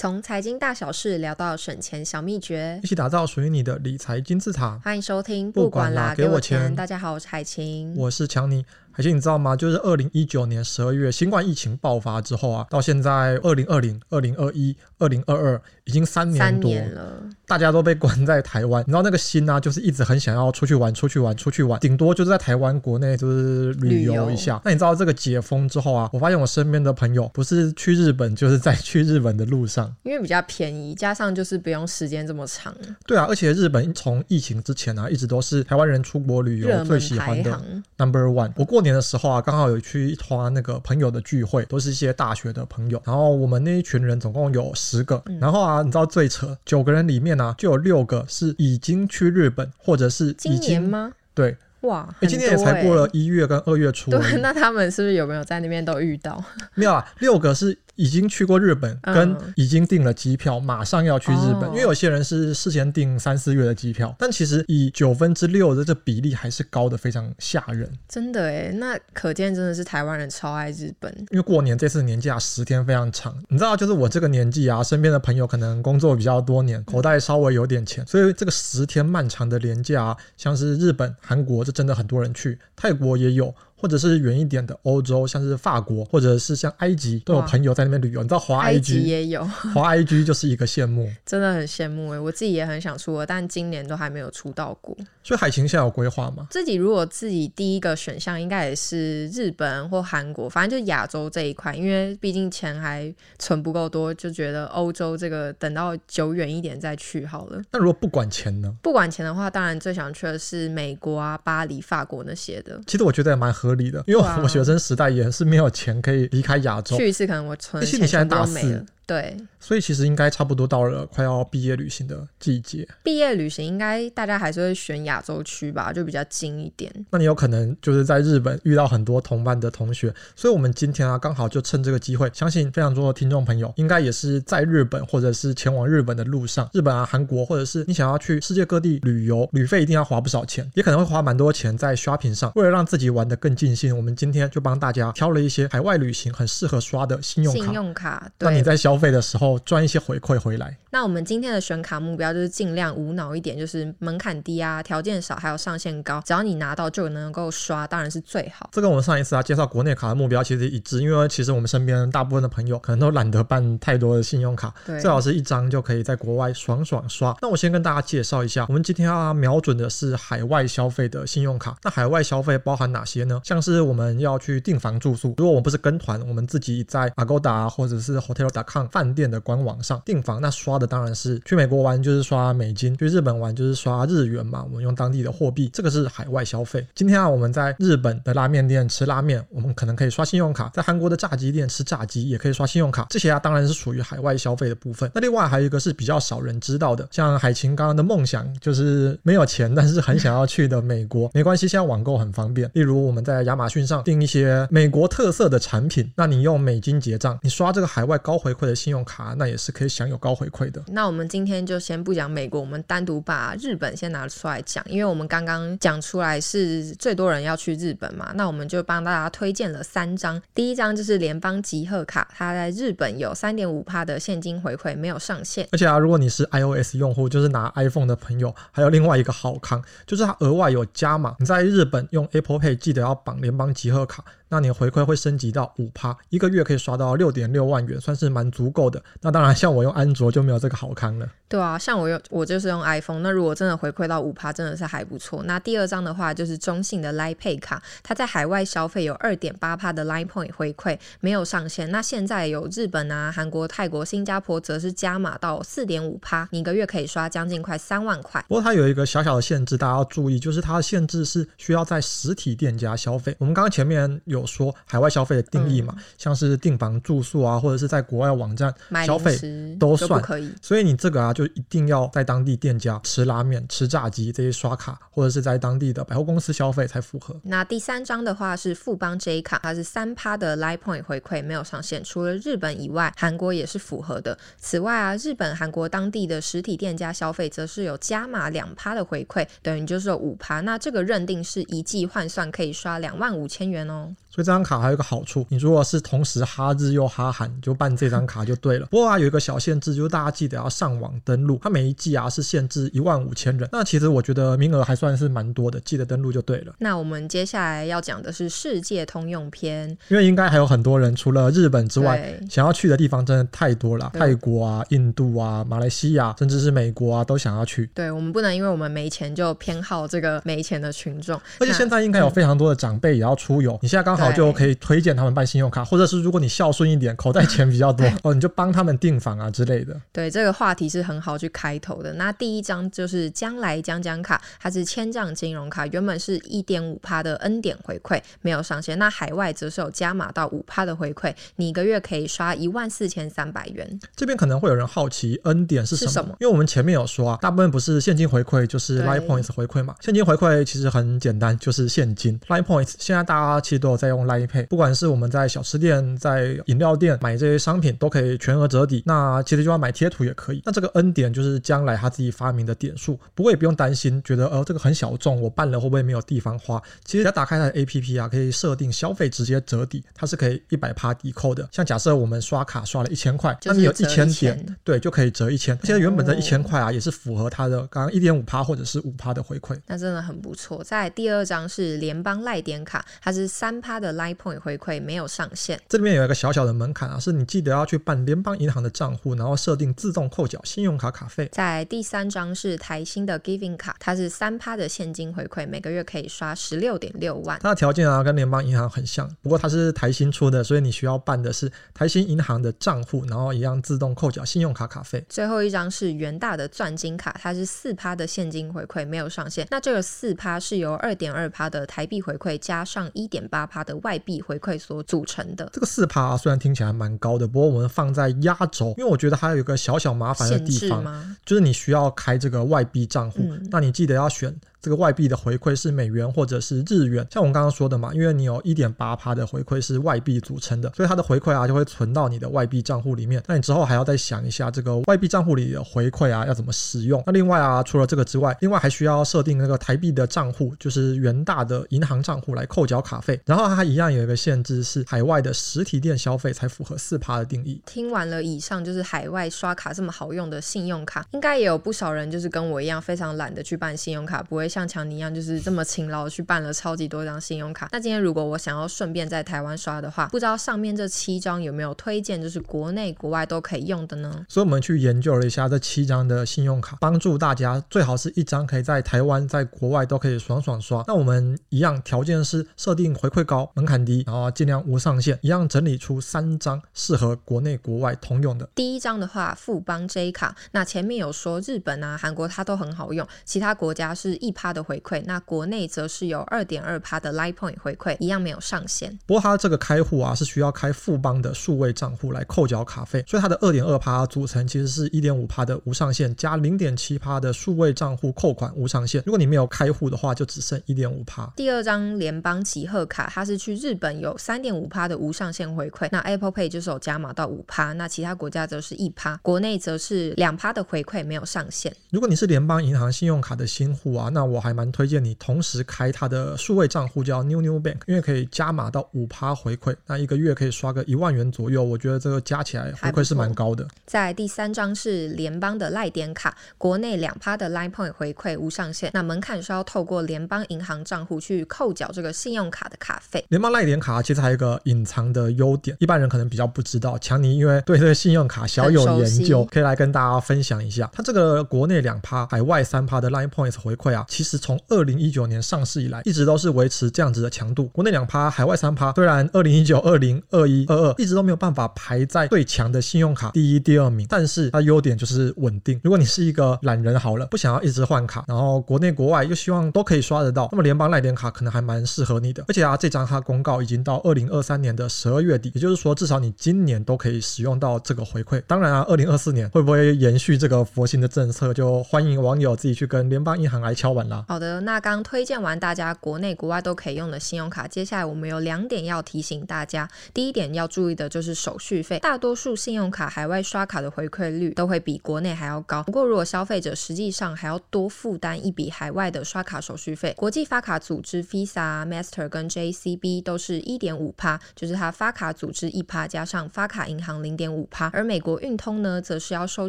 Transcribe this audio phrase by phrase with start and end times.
[0.00, 4.80] 从财经大小事聊到省钱小秘诀，一起打造属于你的理财金字塔。
[4.82, 6.74] 欢迎收听，不管啦，给我钱。
[6.74, 8.64] 大家好，我是海晴，我是强尼。
[8.92, 9.54] 海晴，你知道吗？
[9.54, 17.22] 就是二零一九年十二月新冠疫情爆发之后啊，到现在二零二零、二零二一、二零二二，已经三年多年了。
[17.50, 24.62] 大家都被关在台湾，你知道那个心啊，就是一直很想要出去玩、出去玩、出去玩，顶多就是在台湾国内就是旅游一下。
[24.64, 32.72] 那你知道这个解封之后啊，我发现我身边的朋友不是去日本，就是在去日本的路上，因为比较便宜，加上就是不用时间这么长。
[33.04, 37.60] 对啊，而且日本从疫情之前啊，一直都是台湾人出国旅游最喜欢的
[38.00, 38.50] number one。
[38.56, 48.24] 我过年的时候啊，刚好有去一团那个朋友的聚会，都是一些大学的朋友，然后我们那一群人总共有十个，嗯、然后啊，你知道最扯，九个人里面呢、啊，就有六个。
[48.26, 51.12] 是已经去日本，或者是已经今年吗？
[51.34, 54.10] 对，哇，今年也才过了一月跟二月初。
[54.10, 56.42] 对，那他们是不是有没有在那边都遇到？
[56.74, 57.76] 没有啊，六个是。
[58.00, 61.68] 已经去过日本，跟已经订了机票，马上要去日本。
[61.68, 67.86] 因为有些人是事先订三四月的机票，但其实以九分之六的这比例还是高的非常吓人。
[68.08, 71.14] 真的哎，那可见真的是台湾人超爱日本。
[71.30, 83.54] 因为过年这次年假十天非常长，你知道，就是我这个年纪啊，身边的朋友可能工作比较多年，口袋稍微有点钱，所以这个十天漫长的年假啊，像是日本、韩国，这真的很多人去，泰国也有。
[83.80, 88.20] 或者是远一点的欧洲，像是法国，或者是像埃及，都有朋友在那边旅游。
[88.20, 89.42] 你知道华埃及也有，
[89.74, 94.94] 华埃及就是一个羡慕， 真的很羡慕诶，我自己也很想出国，但今年都还没有出到过。
[95.24, 96.46] 所以海晴现在有规划吗？
[96.50, 107.62] 自己如果自己第一个选项应该也是日本或韩国，反正就亚洲这一块，因为毕竟钱还存不够多，就觉得欧洲这个等到久远一点再去好了。
[107.70, 108.74] 那如果不管钱呢？
[108.82, 112.78] 不管钱的话，当然最想去的是美国啊、巴黎、法国那些的。
[112.86, 113.69] 其实我觉得也蛮合。
[113.70, 118.84] 合理的，因为我学生时代也是没有钱可以离开亚洲，去一次可能我存钱全都没了。
[119.10, 122.86] 对，所以其实应该差不多到了快要毕业旅行的季节。
[123.02, 126.92] 毕业旅行应该大家还是会选亚洲区吧，就比较近一点。
[127.10, 142.52] 那你有可能就是在日本遇到很多同班的同学，所以我们今天啊刚好就趁这个机会，相信非常多的听众朋友应该也是在日本或者是前往日本的路上，日本啊、韩国，或者是你想要去世界各地旅游，旅费一定要花不少钱，也可能会花蛮多钱在 shopping 上。
[142.54, 147.58] 为了让自己玩得更尽兴，我们今天就帮大家挑了一些海外旅行很适合刷的信用卡。
[147.66, 148.48] 信用卡，对。
[148.48, 150.76] 那你在消费的时候赚一些回馈回来。
[150.90, 158.68] 那我们今天的选卡目标就是尽量无脑一点，就是门槛低啊，条件少，还有上限高，只要你拿到就能够刷，当然是最好。
[158.72, 167.36] 这跟我们上一次啊介绍国内卡的目标其实一致，因为其实我们身边大部分的朋友可能都懒得办太多的信用卡，对，最好是一张就可以在国外爽爽刷。
[167.40, 171.76] 那我先跟大家介绍一下，我们今天要瞄准的是海外消费的信用卡。
[171.84, 173.40] 那海外消费包含哪些呢？
[173.44, 186.86] 像是我们要去订房住宿，如果我们不是跟团，我们自己在 Agoda 或者是 Hotel.com 饭店的官网上订房，那刷的当然是去美国玩就是刷美金，去日本玩就是刷日元嘛，我们用当地的货币，这个是海外消费。
[186.94, 193.06] 今天啊，我们在日本的拉面店吃拉面，我们可能可以刷信用卡；在韩国的炸鸡店吃炸鸡，也可以刷信用卡。
[193.10, 195.10] 这些啊，当然是属于海外消费的部分。
[195.14, 202.70] 那另外还有一个是比较少人知道的，像海琴刚刚的梦想就是没有钱，但是很想要去的美国，没关系，现在网购很方便。
[202.74, 210.82] 例如我们在亚马逊上订一些美国特色的产品，那你用美金结账，你刷这个海外高回馈的信用卡，那也是可以享有高回馈的。
[210.88, 220.40] 那我们今天就先不讲美国，我们单独把日本先拿出来讲，因为我们刚刚讲出来是最多人要去日本嘛，那我们就帮大家推荐了三张。
[220.54, 225.68] 第一张就是联邦集贺卡，它在日本有三点五帕的现金回馈，没有上限。
[225.72, 231.36] 而且啊，如果你是 iOS 用户，就是拿 iPhone 的朋友，还有另外一个好康，就是它额外有加码。
[231.38, 234.24] 你在日本用 Apple Pay 记得要绑联邦集贺卡。
[234.50, 239.02] 那你的回馈会升级到五趴，一个月可以刷到六点六万元，算是蛮足够的。
[239.22, 241.26] 那当然，像我用安卓就没有这个好康了。
[241.48, 245.42] 对啊，像我用我就是用 iPhone，那如果真的回馈到五趴，真的是还不错。
[245.44, 251.90] 那第二张的话就是中信的 Line Pay 卡，它在海外消费有二点八趴的 Line Point 回馈，没有上限。
[251.90, 258.44] 那现在有日本啊、韩国、泰国、新加坡则是加码到四点五趴，你一个月可以刷将近快三万块。
[258.48, 263.34] 不过它有一个小小的限制，大家要注意，就是它的限制是需要在实体店家消费。
[263.38, 269.38] 我们刚刚前面有说海外消消费的定义嘛，嗯、像是订房住宿啊，或者是在国外网站消费
[269.78, 270.50] 都算可以。
[270.62, 277.38] 所以你这个啊，就一定要在当地店家吃拉面、吃炸鸡这些刷卡，或者是在当地的百货公司消费才符合。
[277.42, 282.02] 那第三张的话是富邦 J 卡，它是三趴的 Line Point 回馈，没有上限。
[282.02, 284.38] 除了日本以外，韩国也是符合的。
[284.56, 290.60] 此外啊，日本、韩国当地的实体店家消费则是有加码两趴的回馈，等于就是有五趴。
[290.60, 294.16] 那这个认定是一季换算可以刷两万五千元哦。
[294.30, 298.86] 所以这张卡还有一个好处，你如果是同时哈日又哈韩，就办这张卡就对了。
[298.86, 303.68] 不过啊，有一个小限制，就是大家记得要上网登录，它每一季啊是限制一万五千人。
[303.72, 306.74] 那其实我觉得名额还算是蛮多的，记得登录就对了。
[306.78, 317.90] 那我们接下来要讲的是世界通用篇，因为应该还有很多人除了日本之外，想要去的地方真的太多了，泰国啊、印度啊、马来西亚，甚至是美国啊，都想要去。
[317.94, 321.40] 对，我们不能因为我们没钱就偏好这个没钱的群众。
[321.58, 329.98] 而且现在应该有非常多的长辈也要出游，嗯、你现在刚好就可以推荐他们办信用卡，或者是如果你孝顺一点，口袋钱比较多 哦，你就帮他们订房啊之类的。
[330.12, 332.12] 对，这个话题是很好去开头的。
[332.14, 338.98] 那第一张就是将来将将卡，它是千账金融卡，原本是一点五趴的 N 点回馈，没有上限。
[338.98, 344.00] 那海外则是有加码到五趴的回馈，你一个月可以刷一万四千三百元。
[344.14, 346.10] 这边可能会有人好奇，N 点是什么？
[346.10, 346.36] 什么？
[346.40, 349.94] 因为我们前面有说啊，大部分不是现金回馈，就是 Line Points 回馈嘛。
[350.00, 352.38] 现金回馈其实很简单，就是现金。
[352.48, 359.02] Line Points 现在大家其实都有在用 Line Pay，不管是我们在小吃店、在饮料店买这些商品，都可以全额折抵。
[359.06, 360.62] 那其实就要买贴图也可以。
[360.64, 366.82] 那这个 N 点就是将来他自己发明的点数，不过也不用担心，觉得呃这个很小众，我办了会不会没有地方花？
[367.04, 371.68] 其实要打开它的 APP 啊，可以设定消费直接折抵，它是可以一百趴抵扣的。
[371.70, 375.78] 像假设我们刷卡刷了一千块，那你有一千点，对，就可以折一千。
[375.84, 379.78] 现在原本的一千块啊，也是符合它的刚刚一点五趴或者是五趴的回馈。
[379.86, 380.82] 那真的很不错。
[380.82, 385.80] 在第二张是联邦赖点卡，它是三趴的 Line Point 回馈，没有上限。
[385.88, 391.48] 这里面有一个小小的门槛啊，是你记得要去办联邦银行的账户，然后设定自动扣缴信用卡卡费。
[391.52, 397.58] 在第三张是台新的 Giving 卡，它是三趴的现金回馈，每个月可以刷十六点六万。
[397.62, 405.24] 它的条件啊跟联邦银行很像，不过它是台新出的，所以你需要办的是台新银行的账户，然后一样自动扣缴信用卡卡费。
[405.28, 409.66] 最后一张是元大的钻金卡，它是四趴的现金回馈，没有上限。
[409.70, 415.68] 那这个四趴是由二点二趴的台币回馈加上一点八趴的外币回馈所组成的。
[415.72, 424.54] 这个四趴啊，虽然听起来蛮高的，不过我们放在压轴，因为我觉得还有一个小小麻烦的地方，就是你需要开这个外币账户，嗯、那你记得要选。
[424.80, 433.42] 这个外币的回馈是美元或者是日元，像我们刚刚说的嘛，因为你有一点八趴的回馈是外币组成的，所以它的回馈啊就会存到你的外币账户里面。
[433.46, 437.22] 那你之后还要再想一下这个外币账户里的回馈啊要怎么使用。
[437.26, 443.38] 那另外啊，除了这个之外，另外还需要设定那个台币的账户，就是元大的银行账户来扣缴卡费。
[443.44, 447.82] 然后它一样有一个限制是海外的实体店消费才符合四趴的定义。
[447.84, 455.50] 听完了以上，就是海外刷卡这么好用的信用卡，应该也有不少人就是跟我一样非常懒得去办信用卡，不会像强尼一样就是。
[455.60, 457.88] 这么勤劳去办了超级多张信用卡。
[457.92, 464.46] 那今天如果我想要顺便在台湾刷的话，不知道上面这七张有没有推荐，就是国内国外都可以用的呢？
[464.48, 471.04] 所以我们去研究了一下这七张的信用卡，帮助大家最好是一张可以在台湾、在国外都可以爽爽刷。
[471.06, 478.68] 那我们一样条件是设定回馈高、门槛低，然后尽量无上限，一样整理出三张适合国内国外通用的。
[478.74, 489.18] 第一张的话，富邦 J 卡，那前面有说日本啊、韩国它都很好用，其他国家是一趴的回馈，那国内则是有二点二趴的 Line Point 回馈，一样没有上限。
[489.24, 499.22] 不过它这个开户啊，是需要开富邦的数位账户来扣缴卡费，所以它的二点二趴组成其实是一点五趴的无上限加零点七趴的数位账户扣款无上限。
[499.24, 501.50] 如果你没有开户的话，就只剩一点五趴。
[501.56, 511.94] 第二张联邦集贺卡，它是去日本有三点五趴的无上限回馈，那 Apple Pay 就是有加码到五趴，那其他国家则是一趴，国内则是两趴的回馈没有上限。
[512.10, 515.84] 如果你是联邦银行信用卡的新户啊，那我还蛮推荐你同时。
[515.90, 523.88] 开它的数位账户叫 New New Bank，因为可以加码到五趴回馈，那一个月可以刷个一万元左右，我觉得这个加起来回馈是蛮高的。
[524.06, 533.44] 在第三张是联邦的赖点卡，国内两趴的 Line Point 回馈无上限，那门槛是要透过联邦银行账户去扣缴这个信用卡的卡费。
[533.48, 537.18] 联邦赖点卡其实还有一个隐藏的优点，一般人可能比较不知道。
[537.18, 541.10] 强尼因为对这个信用卡小有研究，可以来跟大家分享一下。
[541.12, 547.88] 它这个国内两趴、海外三趴的 Line Points 回馈啊，其其实从二零一九年上市以来，一直都是维持这样子的强度。
[547.88, 549.12] 国内两趴，海外三趴。
[549.12, 556.00] 虽然二零一九、二零二一、二二一直都没有办法排在最强的信用卡第一、第二名，但是它优点就是稳定。
[556.02, 562.64] 如果你是一个懒人好了，不想要一直换卡，然后国内国外又希望都可以刷得到，那么联邦赖点卡可能还蛮适合你的。
[562.66, 568.62] 而且啊，这张它公告已经到二零二三年的十二月底，也就是说至少你今年都可以使用到这个回馈。
[568.66, 574.42] 当然啊，二零二四年会不会延续这个佛心的政策，就欢迎网友自己去跟联邦银行来敲碗啦。
[574.48, 580.08] 好的，那刚推荐完大家国内国外都可以用的信用卡，接下来我们有两点要提醒大家。
[580.32, 586.02] 第一点要注意的就是手续费，大多数信用卡海外刷卡的回馈率都会比国内还要高。
[586.04, 599.88] 不过如果消费者实际上还要多负担一笔海外的刷卡手续费，国际发卡组织 Visa、Master 跟 JCB 都是一点五趴，就是它发卡组织一趴加上发卡银行零点五趴，而美国运通呢，则是要收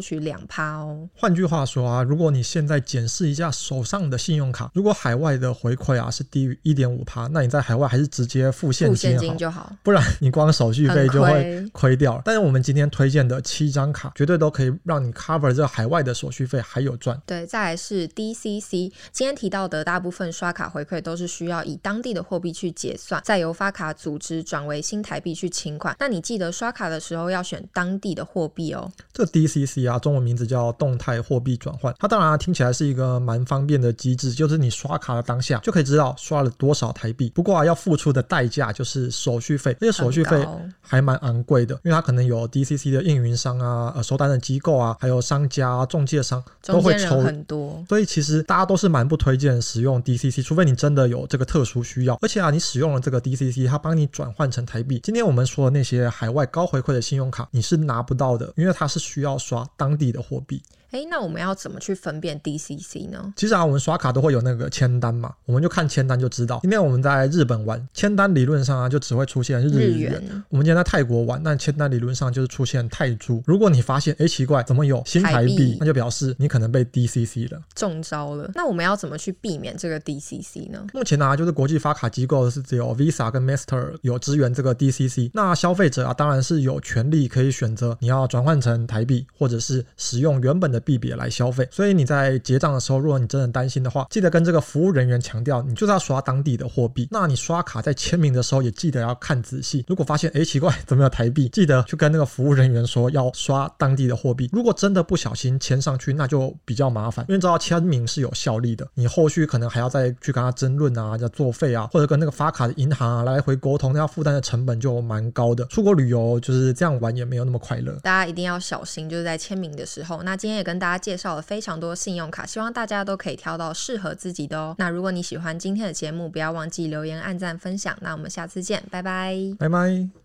[0.00, 1.08] 取两趴哦。
[1.16, 12.22] 换句话说啊，如果你现在检视一下手上的信用卡，如果海外的回馈啊是低于一点五趴，那你在海外还是直接付现金，付现金就好，不然你光手续费就会亏掉了。
[12.24, 17.20] 但是我们今天推荐的七张卡，绝对都可以让你 cover 这海外的手续费还有赚。
[17.26, 25.96] 对，再来是 DCC，今天提到的大部分刷卡回馈都是需要以当地的货币去结算，再由发卡组织转为新台币去清款。
[25.98, 28.90] 那你记得刷卡的时候要选当地的货币哦。
[29.12, 31.92] 这 DCC 啊，中文名字叫动态货币转换。
[31.98, 37.30] 它当然、啊、听起来是一个蛮方便的机制，就是你刷卡的当下就可以知道刷了多少台币。
[37.30, 40.46] 不过啊，要付出的代价就是手续费，这些手续费
[40.80, 47.84] 还蛮昂贵的，因为它可能有 DCC 的运营商啊、呃收单的机构啊，还有商家、啊、中介商都会抽很多。
[47.88, 52.18] 所以其实大家都是蛮不推荐使用 DCC，除非你真的有这个特殊需要。
[52.20, 55.00] 而且啊，你使用了这个 DCC，它帮你转换成台币。
[55.02, 60.62] 今天我们说的那些海外高回馈的信用卡，你是拿不到的，因为它是需要刷当地的货币。
[60.92, 63.32] 哎，那我们要怎么去分辨 DCC 呢？
[63.34, 66.58] 其实啊，我们刷卡都会有那个签单嘛，我们就看签单就知道。
[66.60, 70.22] 今天我们在日本玩，签单理论上啊就只会出现日元。
[70.50, 73.42] 我们今天在泰国玩，那签单理论上就是出现泰铢。
[73.46, 78.50] 如果你发现哎奇怪，怎么有新台币，台币那就表示你可能被 DCC 了，中招了。
[78.54, 80.86] 那我们要怎么去避免这个 DCC 呢？
[80.92, 85.30] 目前呢、啊，就是国际发卡机构是只有 Visa 跟 Master 有支援这个 DCC。
[85.32, 91.66] 那消费者啊，当然是有权利可以选择你要转换成台币，或者是使用原本的币别来消费。
[91.70, 97.08] 所以你在结账的时候，如果你真的担心的话，记得跟这个服务人员强调，你就是要刷当地的货币。
[97.10, 99.84] 那你刷卡在签名的时候，也记得要看仔细。
[99.88, 101.48] 如果发现哎奇怪，怎么有台币？
[101.48, 104.48] 记得去跟那个服务人员说要刷当地的货币。
[104.52, 115.64] 如果真的不小心签上去，那就比较麻烦，因为知道签名是有效力的，你后续可能还要再去跟他争论啊，要作废啊，或者跟那个发卡的银行啊来回沟通，那要负担的成本就蛮高的。
[115.66, 117.92] 出国旅游就是这样玩，也没有那么快乐。
[118.02, 120.22] 大家一定要小心，就是在签名的时候。
[120.22, 121.42] 那今天也跟跟大家介绍了。
[121.42, 124.74] 非常多信用卡，希望大家都可以挑到适合自己的哦。
[124.78, 127.94] 那如果你喜欢今天的节目，不要忘记留言、按赞、分享。
[128.00, 130.21] 那我们下次见，拜拜，拜拜。